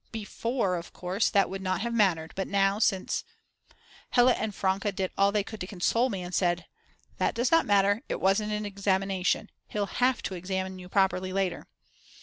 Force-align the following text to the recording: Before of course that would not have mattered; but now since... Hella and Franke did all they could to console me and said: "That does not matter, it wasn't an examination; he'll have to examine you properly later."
Before 0.11 0.77
of 0.77 0.93
course 0.93 1.29
that 1.29 1.47
would 1.47 1.61
not 1.61 1.81
have 1.81 1.93
mattered; 1.93 2.33
but 2.35 2.47
now 2.47 2.79
since... 2.79 3.23
Hella 4.09 4.31
and 4.33 4.55
Franke 4.55 4.91
did 4.93 5.11
all 5.15 5.31
they 5.31 5.43
could 5.43 5.61
to 5.61 5.67
console 5.67 6.09
me 6.09 6.23
and 6.23 6.33
said: 6.33 6.65
"That 7.17 7.35
does 7.35 7.51
not 7.51 7.67
matter, 7.67 8.01
it 8.09 8.19
wasn't 8.19 8.51
an 8.51 8.65
examination; 8.65 9.51
he'll 9.67 9.85
have 10.01 10.23
to 10.23 10.33
examine 10.33 10.79
you 10.79 10.89
properly 10.89 11.31
later." 11.31 11.67